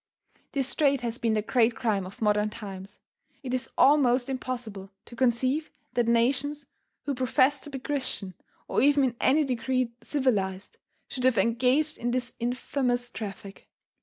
This 0.53 0.73
trade 0.73 1.01
has 1.01 1.19
been 1.19 1.35
the 1.35 1.43
great 1.43 1.75
crime 1.75 2.07
of 2.07 2.23
modern 2.23 2.49
times. 2.49 2.97
It 3.43 3.53
is 3.53 3.69
almost 3.77 4.29
impossible 4.31 4.89
to 5.05 5.15
conceive 5.15 5.69
that 5.93 6.07
nations 6.07 6.65
who 7.03 7.13
professed 7.13 7.65
to 7.65 7.69
be 7.69 7.77
Christian, 7.77 8.33
or 8.67 8.81
even 8.81 9.03
in 9.03 9.15
any 9.21 9.43
degree 9.43 9.91
civilized, 10.01 10.77
should 11.07 11.25
have 11.25 11.37
engaged 11.37 11.99
in 11.99 12.09
this 12.09 12.33
infamous 12.39 13.11
traffic. 13.11 13.69